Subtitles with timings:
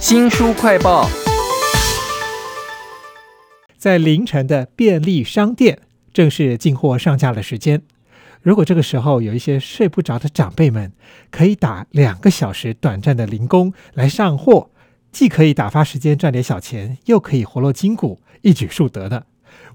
[0.00, 1.08] 新书快报，
[3.76, 5.80] 在凌晨的便利商店
[6.14, 7.82] 正是进货上架的时间。
[8.40, 10.92] 如果这个时候有一些睡不着的长辈们，
[11.32, 14.70] 可以打两个小时短暂的零工来上货，
[15.10, 19.26] 既可以打发时间赚点小钱，又可以活络筋骨，一举数得的。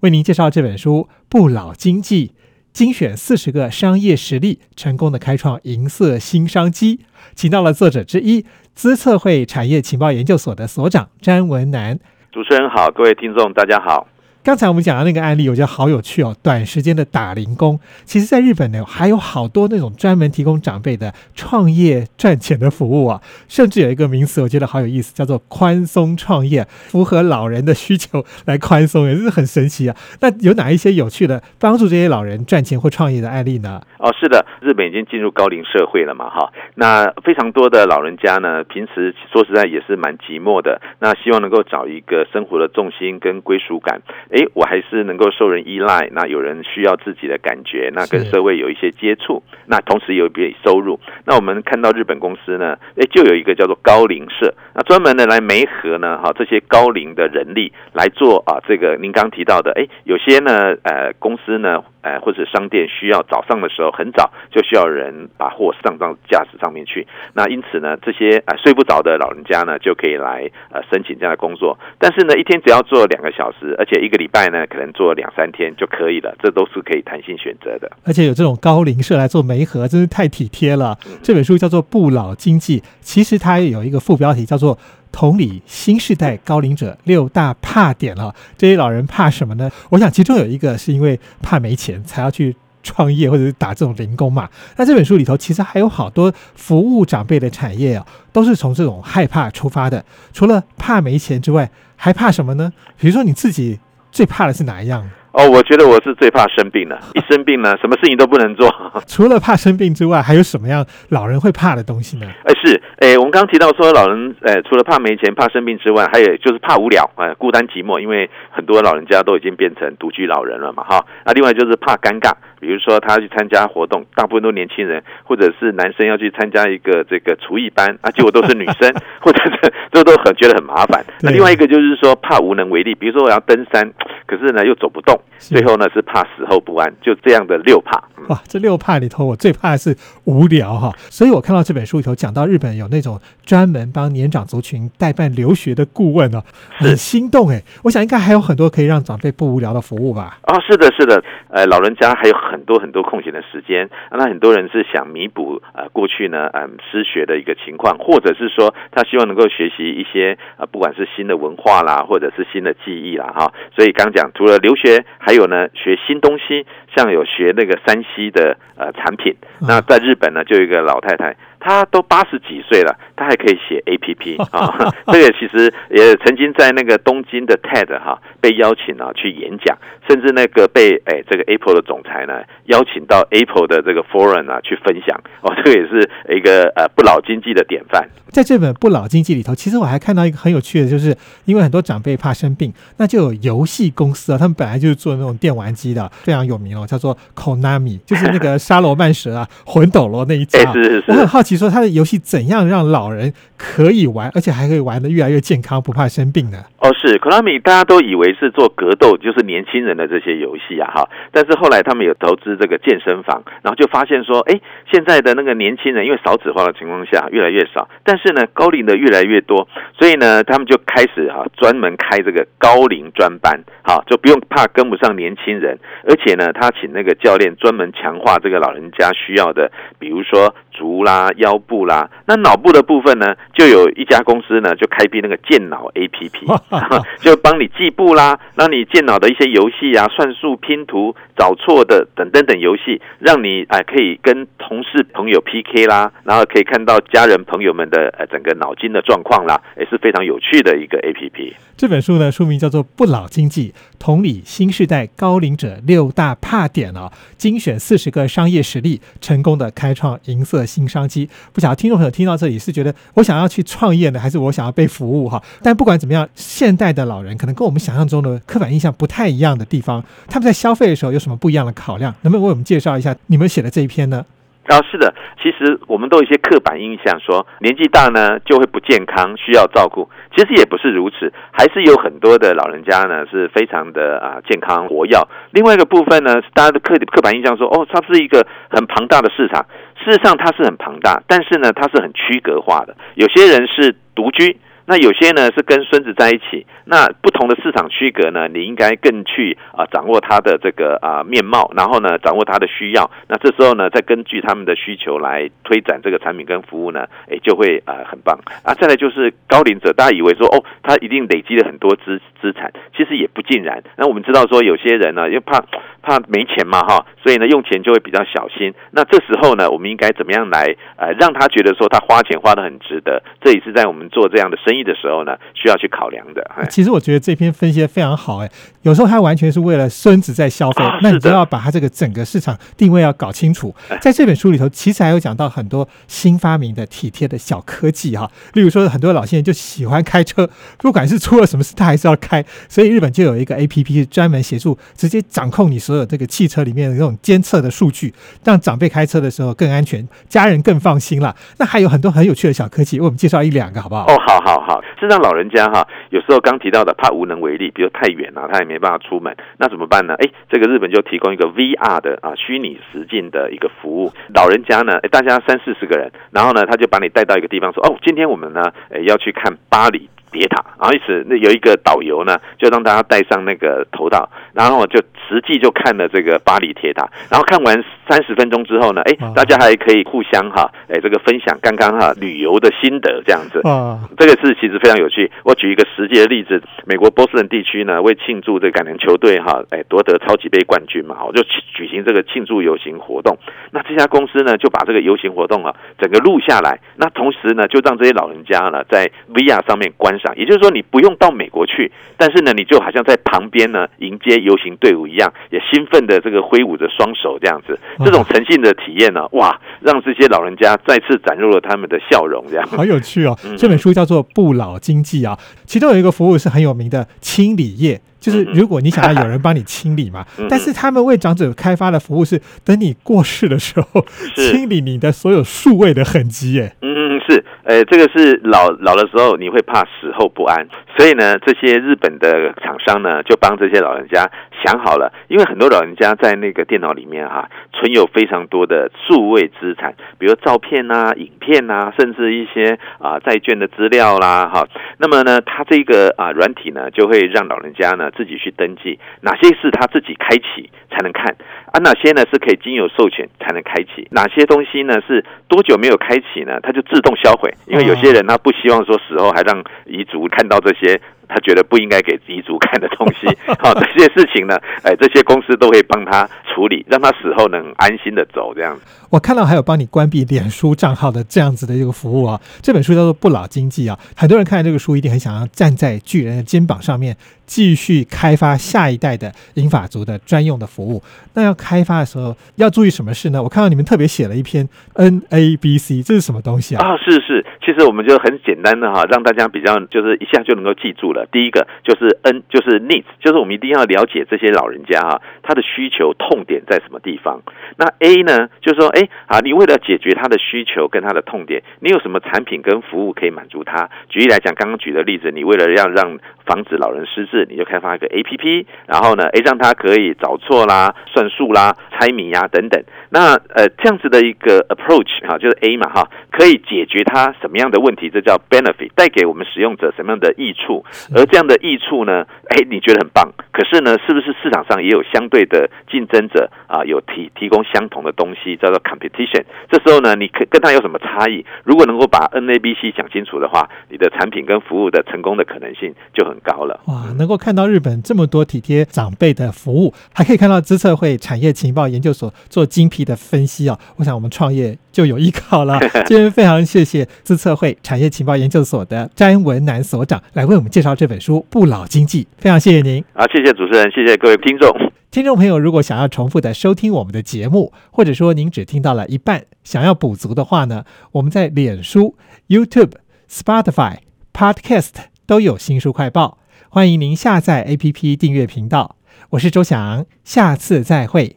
[0.00, 2.28] 为您介绍这本书《不老经济》。
[2.72, 7.00] 精选四十个商业实例，成功的开创银色新商机，
[7.34, 11.98] 请到了作者之一，资策会产业情报研究所的所长詹文南。
[12.32, 14.06] 主持人好，各位听众大家好。
[14.44, 16.34] 刚才我们讲的那个案例，我觉得好有趣哦。
[16.42, 23.22] 短时间的打零工，其实在日本呢，还有好多那种专门提供长辈的创业赚钱的服务啊。
[23.46, 29.96] 甚至有一个名词，我觉得好有意思，叫做宽松创业，符合老人的需求来宽松，也是很神奇啊。
[30.20, 33.80] 那有哪一些有趣的帮助这些老人赚钱或创业的案例呢？
[33.98, 36.52] 哦，是的，日本已经进入高龄社会了嘛，哈。
[36.74, 44.02] 那非常多的老人家呢，平时说实在也是蛮寂寞的，那希望能够找一个生活的重心跟归属感。
[44.32, 50.98] 哎，我还是能够受人依赖，那有人需要自己的感觉，那跟社会有一些接触，那同时有一笔收入。
[51.26, 61.84] 那我们看到日本公司呢，哎，就有一个叫做高龄社，那专门的来媒合呢，哈，这些高龄的人力来做啊，这个您刚提到的，哎，有些呢，呃，公司呢。
[62.02, 77.90] 呃，或者商店需要早上的时候很早就需要人把货上到架子上面去，那因此呢，这些呃睡不着的老人家呢就可以来呃申请这样的工作，但是呢，一天只要做两个小时，而且一个礼拜呢可能做两三天就可以了，这都是可以弹性选择的。
[78.04, 80.98] 而且有这种高龄社来做媒合，真是太体贴了。
[81.22, 84.76] 这本书叫做《不老经济》，其实它有一个副标题叫做。
[85.12, 88.34] 同理，新时代高龄者六大怕点了。
[88.56, 89.70] 这些老人怕什么呢？
[89.90, 94.48] 我想其中有一个是因为怕没钱才要去创业或者是打这种零工嘛。
[94.76, 100.04] 那这本书里头其实还有好多服务长辈的产业啊，都是从这种害怕出发的。
[100.32, 102.72] 除了怕没钱之外，还怕什么呢？
[102.98, 103.78] 比如说你自己
[104.10, 105.08] 最怕的是哪一样？
[105.32, 106.98] 哦，我觉得我是最怕生病了。
[107.14, 108.68] 一生病呢，什么事情都不能做。
[109.08, 112.26] 除了怕生病之外，还有什么样老人会怕的东西呢？
[112.44, 121.04] 哎，是，哎，我们刚刚提到说，老人，哎，除了怕没钱、怕生病之外，还有就是怕无聊，哎，孤单寂寞，因为很多老人家都已经变成独居老人了嘛，哈。
[121.24, 122.32] 那另外就是怕尴尬。
[122.62, 131.04] 比如说，他要去参加活动，大部分都年轻人，或者是男生要去参加一个这个厨艺班，啊，结果都是女生， 或者是这都很觉得很麻烦。
[131.22, 132.94] 那另外一个就是说，怕无能为力。
[132.94, 133.92] 比如说，我要登山，
[134.26, 138.00] 可是呢又走不动，最后呢是怕死后不安，就这样的六怕。
[138.28, 140.92] 哇，这六怕里头，我最怕的是无聊哈。
[141.10, 146.40] 所以我看到这本书里头讲到日本有那种专门帮年长族群代办留学的顾问哦，
[146.76, 147.60] 很心动哎。
[147.82, 150.38] 我想应该还有很多可以让长辈不无聊的服务吧？
[150.44, 152.32] 哦，是的，是的，呃，老人家还有。
[152.51, 163.52] 很多很多空闲的时间，那很多人是想弥补呃过去呢嗯失学的一个情况，或者是说他希望能够学习一些呃不管是新的文化啦，或者是新的技艺啦哈。
[163.74, 169.34] 所以刚讲除了留学，还有呢学新东西，像有学那个山西的呃产品。
[169.60, 171.36] 那在日本呢，就有一个老太太。
[171.64, 174.92] 他都八十几岁了，他还可以写 A P P 啊！
[175.12, 179.78] 这个其实也曾经在那个东京的 TED 哈被邀请啊去演讲，
[180.08, 188.08] 甚至那个被哎这个 Apple 的总裁呢邀请到 Apple 的这个 Forum 啊去分享哦， 这个也是一个呃不老经济的典范。
[188.32, 200.72] 在这本不老经济里头，其实我还看到一个很有趣的，就是因为很多长辈怕生病，那就有游戏公司啊，他们本来就是做那种电玩机的，非常有名哦，叫做 Konami，就是那个沙罗曼蛇啊、 魂斗罗那一家。
[200.72, 201.51] 是是是，我很好奇。
[201.52, 206.58] 你说他的游戏怎样让老人可以玩，而且还可以玩的越来越健康，不怕生病呢？
[206.80, 211.08] 哦，是 Konami，大家都以为是做格斗，就是年轻人的这些游戏啊，哈。
[211.30, 231.30] 但是后来他们有投资这个健身房，然后就发现说，哎，现在的那个年轻人，因为少子化的情况下越来越少，但是呢，高龄的越来越多，所以呢，他们就开始哈专门开这个高龄专班，好，就不用怕跟不上年轻人，而且呢，他请那个教练专门强化这个老人家需要的，比如说足啦。
[231.36, 236.46] 腰部啦，那脑部的部分呢，就有一家公司呢，就开辟那个健脑 A P P，
[237.20, 251.54] 就帮你记步啦，让你健脑的一些游戏啊，算术、拼图、找错的等等等游戏，让你哎可以跟同事朋友 P K 啦，然后可以看到家人朋友们的呃整个脑筋的状况啦，也是非常有趣的一个 A P P。
[251.76, 261.28] 这本书呢，书名叫做《不老经济：同理新时代高龄者六大怕点》哦，精选四十个商业实例，成功的开创银色新商机。
[261.52, 265.42] 不晓得听众朋友听到这里是觉得我想要去创业呢，还是我想要被服务哈？
[265.62, 272.14] 但不管怎么样，现代的老人可能跟我们想象中的刻板印象不太一样的地方，他们在消费的时候有什么不一样的考量？
[272.22, 274.24] 能不能为我们介绍一下你们写的这一篇呢？
[274.66, 275.12] 啊，是的，
[275.42, 280.08] 其实我们都有一些刻板印象，说年纪大呢就会不健康，需要照顾。
[280.34, 285.18] 其实也不是如此，还是有很多的老人家呢是非常的啊健康活跃。
[285.50, 289.66] 另外一个部分呢，大家的刻刻板印象说，哦，它是一个很庞大的市场。
[290.02, 292.96] 事实上，它是很庞大，但是呢，它是很区隔化的。
[293.14, 294.58] 有些人是独居。
[294.86, 308.74] 那有些呢是跟孙子在一起，那不同的市场区隔呢，你应该更去啊掌握它的这个啊面貌，然后呢掌握它的需要，那这时候呢再根据他们的需求来推展这个产品跟服务呢，哎就会啊很棒啊。
[308.74, 313.80] 再来就是高龄者，大家以为说哦他一定累积了很多资资产，其实也不尽然。
[313.96, 315.64] 那我们知道说有些人呢，又怕
[316.02, 318.74] 怕没钱嘛哈，所以呢用钱就会比较小心。
[318.90, 323.22] 那这时候呢，我们应该怎么样来呃让他觉得说他花钱花的很值得？
[323.40, 324.71] 这也是在我们做这样的生。
[324.72, 326.42] 生意的时候呢，需要去考量的。
[326.70, 333.74] 其实我觉得这篇分析的非常好，哎，有时候他完全是为了孙子在消费，那你就要把他这个整个市场定位要搞清楚。
[334.00, 340.48] 在这本书里头，其实还有讲到很多新发明的体贴的小科技哈，例如说很多老先生就喜欢开车，
[340.78, 348.14] 不管是出了什么事，他还是要开，所以日本就有一个 A P P 专门协助直接掌控你所有这个汽车里面的那种监测的数据，
[348.44, 351.36] 让长辈开车的时候更安全，家人更放心了。
[351.58, 354.06] 那还有很多很有趣的小科技，为我们介绍一两个好不好？
[354.06, 354.61] 哦，好好。
[354.62, 360.14] 好，是让老人家哈，有时候刚提到的怕无能为力，比如太远了，他也没办法出门，那怎么办呢？
[360.18, 370.08] 哎，这个日本就提供一个 VR 的啊虚拟实境的一个服务，老人家呢，大家三四十个人，然后呢，他就把你带到一个地方，说哦，今天我们呢，哎，要去看巴黎。
[370.32, 374.98] 铁塔，然后因此那有一个导游呢，就让大家戴上那个头套，然后就
[375.32, 385.30] 实际就看了这个巴黎铁塔，然后看完三十分钟之后呢，哎，大家还可以互相哈，哎，这个分享刚刚哈旅游的心得这样子，啊，这个是其实非常有趣。
[385.42, 391.42] 我举一个实际的例子，美国波士顿地区呢，为庆祝这个橄榄球队哈，哎夺得超级杯冠军嘛，我就
[391.74, 393.38] 举行这个庆祝游行活动。
[393.70, 400.36] 那这家公司呢，就把这个游行活动啊整个录下来，那同时呢，就让这些老人家呢在 VR 上面观赏。
[400.36, 413.36] 也就是说，你不用到美国去，但是呢，你就好像在旁边呢迎接游行队伍一样，也兴奋的这个挥舞着双手这样子，这种诚信的体验呢，哇，让这些老人家再次展露了他们的笑容，这样好有趣哦。
[413.58, 418.00] 这本书叫做《不老经济》啊，其中有一个服务是很有名的清理业。
[418.22, 426.72] 就是如果你想要有人帮你清理嘛， 但是他们为长者开发的服务是等你过世的时候清理你的所有数位的痕迹，哎。
[426.80, 434.30] 嗯，是，呃，这个是老老的时候你会怕死后不安，所以呢，这些日本的厂商呢就帮这些老人家
[434.64, 444.64] 想好了，因为很多老人家在那个电脑里面哈存有非常多的数位资产，比如照片啊、影片啊，甚至一些啊债券的资料啦，哈，
[444.98, 448.10] 那么呢，它这个啊软体呢就会让老人家呢。
[448.16, 451.34] 自己去登记哪些是他自己开启才能看
[451.72, 451.78] 啊？
[451.80, 454.06] 哪些呢是可以经由授权才能开启？
[454.10, 456.60] 哪些东西呢是多久没有开启呢？
[456.62, 457.52] 它就自动销毁。
[457.66, 461.00] 因为有些人他不希望说死后还让遗嘱看到这些。
[461.32, 463.26] 他觉得不应该给遗族看的东西，
[463.58, 468.52] 好，这些事情呢，哎，这些公司都会帮他处理，让他死后能安心的走。
[468.54, 472.38] 这样子，我看到还有帮你关闭脸书账号的这样子的一个服务啊。
[472.60, 481.02] 这本书叫做《不老经济》啊，很多人看这个书一定很想要站在巨人的肩膀上面，继续开发下一代的英法族的专用的服务。
[481.34, 483.42] 那要开发的时候要注意什么事呢？
[483.42, 486.86] 我看到你们特别写了一篇 NABC，这是什么东西啊？
[486.86, 491.21] 啊，是是，其实我们就很简单的哈，让大家比较就是一下就能够记住了。
[491.30, 497.40] 第一个就是 N，就是 needs，就是我们一定要了解这些老人家哈，他的需求痛点在什么地方。
[497.76, 503.88] 那 A 呢，就是说，哎啊，你为了解决他的需求跟他的痛点，你有什么产品跟服务可以满足他？
[504.08, 512.82] 举例来讲，刚刚举的例子，你为了要让防止老人失智，你就开发一个 A P P，然后呢，哎，让他可以找错啦、算数啦、猜谜呀等等。
[513.10, 518.10] 那呃，这样子的一个 approach 哈，就是 A 嘛哈，可以解决他什么样的问题？
[518.10, 520.84] 这叫 benefit，带给我们使用者什么样的益处？
[521.14, 523.32] 而这样的益处呢，哎，你觉得很棒。
[523.52, 526.82] 可是呢，是不是市场上也有相对的竞争者啊？
[526.84, 529.44] 有提提供相同的东西，叫做 competition。
[529.70, 531.44] 这时候呢，你可跟他有什么差异？
[531.64, 536.80] 如果能够把 NABC 讲清楚的话，你的产品跟服务的成功的可能性就很高了。
[536.86, 543.78] 哇，能够看到日本这么多体贴长辈的服务，还可以看到资策会产业情报研究所做精辟的分析啊！
[543.96, 545.78] 我想我们创业就有依靠了。
[546.06, 553.04] 今天非常谢谢资策会产业情报研究所的詹文南所长来为我们介绍这本书《不老经济》，非常谢谢您。
[553.14, 554.70] 啊，谢谢主持人，谢谢各位听众。
[555.10, 562.14] 听众朋友，如果想要重复的收听我们的节目，或者说您只听到了一半，想要补足的话呢，我们在脸书、
[562.46, 562.92] YouTube、
[563.28, 563.96] Spotify、
[564.32, 564.92] Podcast
[565.26, 568.94] 都有新书快报，欢迎您下载 APP 订阅频道。
[569.30, 571.34] 我是周翔，下次再会。